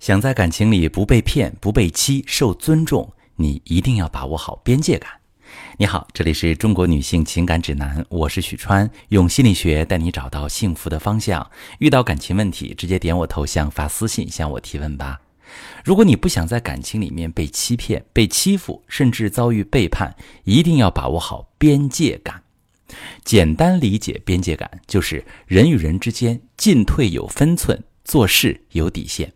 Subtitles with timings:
[0.00, 5.10] 想在感情里不被骗、不被欺、受尊重，你一定要把握好边界感。
[5.76, 11.46] 你好，这里是中国女性情感指南，我是许川，用心理学带你找到幸福的方向。
[11.80, 15.20] 遇到感情问题，直接点我头像发私信向我提问吧。
[15.84, 22.42] 如果你不想在感情里面被欺骗、被欺负，甚至遭遇背叛，一定要把握好边界感。
[23.22, 29.30] 简单理解边界感，就是人与人之间进退有分寸，做事有底线。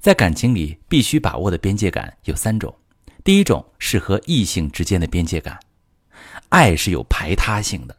[0.00, 2.74] 在感情里必须把握的边界感有三种，
[3.22, 5.60] 第一种是和异性之间的边界感。
[6.48, 7.94] 爱是有排他性的，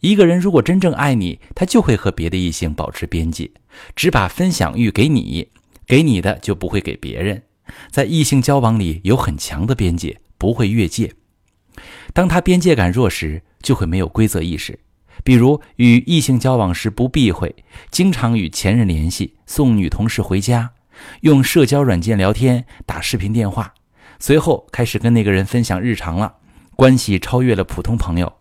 [0.00, 3.50] 一个人如果真正爱你，他就会和别的异性保持边界，
[3.94, 5.48] 只把分享欲给你，
[5.86, 7.42] 给你的就不会给别人。
[7.90, 11.12] 在异性交往里有很强的边界，不会越界。
[12.14, 14.80] 当他边界感弱时，就会没有规则意识，
[15.22, 17.54] 比如与异性交往时不避讳，
[17.90, 20.72] 经常与前任联系，送女同事回家。
[21.20, 23.74] 用社交软件聊天、打视频电话，
[24.18, 26.34] 随后开始跟那个人分享日常了，
[26.76, 28.32] 关系超越了普通朋友，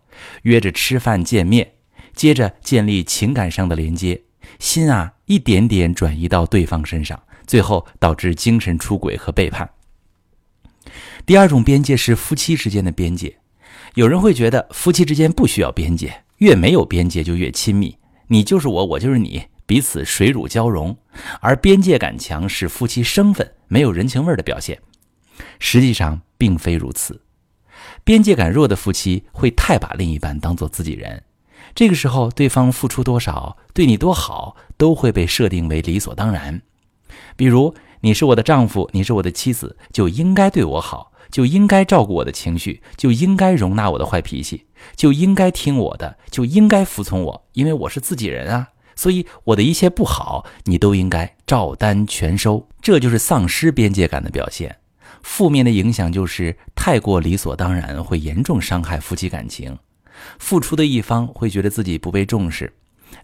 [0.43, 1.73] 约着吃饭见面，
[2.13, 4.21] 接着建立情感上的连接，
[4.59, 9.69] 心啊一点点转移到对方身上，最后导致精神出轨和背叛。
[11.25, 13.37] 第二种边界是夫妻之间的边界，
[13.93, 19.43] 有人会觉得夫妻之间不需要边界，越没有边界就越亲密，你就是我，我就是你。
[19.71, 20.97] 彼此水乳交融，
[21.39, 24.77] 而边界感强是夫妻生分没有人情味的表现。
[25.59, 27.21] 实际上并非如此，
[28.03, 31.23] 边界感弱的夫妻会太把另一半当做自己人，
[31.73, 36.61] 这个时候对方付出多少，对你多好，都会被设定为理所当然。
[37.37, 44.65] 比如，你是我的丈夫，你是我的妻子，就应该对我好，就应该照顾我的情绪，就应该容纳我的坏脾气，
[44.97, 48.67] 就应该听我的，就应该服从我，因为我是自己人啊。
[49.01, 54.77] 所以我的一切不好，你都应该照单全收，这就是丧失边界感的表现。
[55.23, 59.75] 负面的影响就是太过理所当然，会严重伤害夫妻感情。
[60.37, 62.71] 付出的一方会觉得自己不被重视，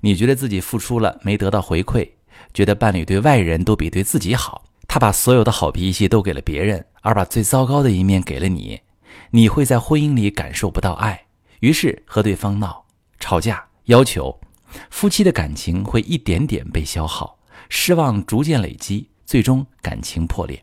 [0.02, 2.10] 你觉得自己付出了没得到回馈，
[2.56, 8.82] 觉得伴侣对外人都比对自己好，他把所有的好脾气都给了别人，而把最糟糕的一面给了你，
[9.30, 11.26] 你会在婚姻里感受不到爱，
[11.60, 12.86] 于是和对方闹、
[13.20, 14.40] 吵架、要求。
[14.90, 17.38] 夫妻的感情会一点点被消耗，
[17.70, 20.62] 失望逐渐累积，最终感情破裂。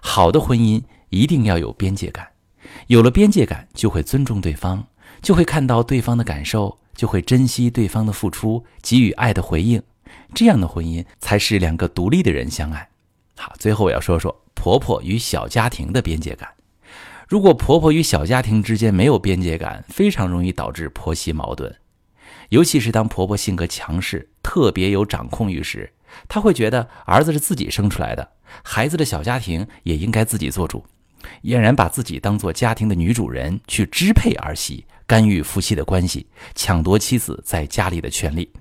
[0.00, 2.28] 好的婚姻一定要有边界感，
[2.88, 4.84] 有了边界感，就会尊重对方，
[5.20, 9.82] 就会看到对方的感受，就会珍惜对方的付出，给予爱的回应。
[10.34, 12.88] 这样的婚姻才是两个独立的人相爱。
[13.36, 16.48] 好，最后我要说说婆婆与小家庭的边界感。
[17.28, 21.74] 如果婆婆与小家庭之间没有边界感，非常容易导致婆媳矛盾。
[22.52, 25.90] 尤其是当婆婆性格强势、特别有掌控欲时，
[26.28, 28.30] 她会觉得儿子是自己生出来的，
[28.62, 30.84] 孩子的小家庭也应该自己做主，
[31.44, 38.52] 俨然把自己当做家庭的女主人去支配儿媳，干预夫妻的关系，抢夺妻子在家里的权利。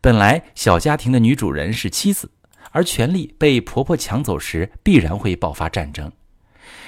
[0.00, 2.30] 本来小家庭的女主人是妻子，
[2.70, 6.08] 而权力被婆婆抢走时，必然会爆发战争。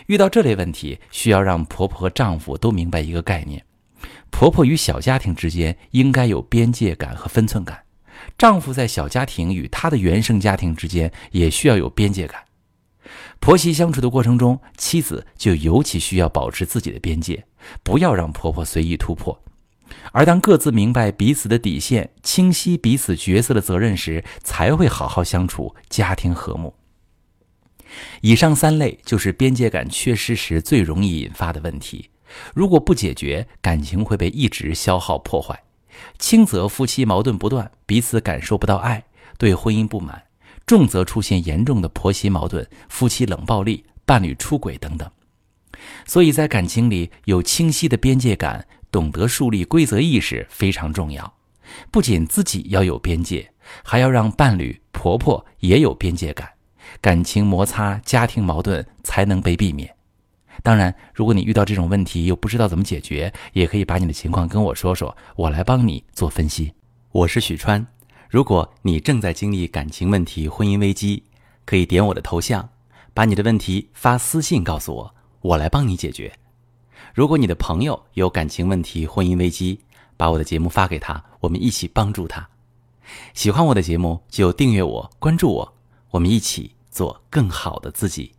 [0.07, 3.65] 遇到这类问题，需要让婆婆和丈夫都明白一个概念。
[4.31, 7.85] 婆婆与小家庭之间应该有边界感和分寸感，
[8.37, 12.43] 丈夫在小家庭与他的原生家庭之间也需要有边界感。
[13.39, 17.45] 婆媳相处的过程中，妻子就尤其需要保持自己的边界，
[17.83, 19.39] 不要让婆婆随意突破。
[20.13, 26.75] 而当各自明白彼此的底线，清晰彼此角色的责任时，才会好好相处，家庭和睦。
[28.23, 32.09] 以上三类就是边界感缺失时最容易引发的问题。
[32.55, 35.55] 如果不解决，感情会被一直消耗破坏；
[36.19, 39.05] 轻则夫妻矛盾不断，彼此感受不到爱，
[39.39, 40.17] 对婚姻不满；
[40.67, 45.11] 重则出现严重的婆媳矛盾、夫妻冷暴力、伴侣出轨等等。
[46.07, 51.35] 所以在感情里有清晰的边界感，懂得树立规则意识非常重要。
[51.91, 53.51] 不仅自己要有边界，
[53.83, 56.49] 还要让伴侣、婆婆也有边界感，
[57.01, 59.95] 感情摩擦、家庭矛盾才能被避免。
[60.63, 66.73] 当然，如果你遇到这种问题又不知道怎么解决，也可以把你的情况跟我说说，我来帮你做分析。
[67.13, 67.87] 我是许川，
[68.29, 71.23] 如果你正在经历感情问题、婚姻危机，
[71.65, 72.69] 可以点我的头像，
[73.13, 76.33] 把你的问题发私信告诉我，我来帮你解决。
[77.13, 79.79] 如果你的朋友有感情问题、婚姻危机，
[80.17, 82.49] 把我的节目发给他，我们一起帮助他。
[83.35, 85.75] 喜欢我的节目就订阅我、关注我，
[86.11, 88.33] 我们一起做更好的自己。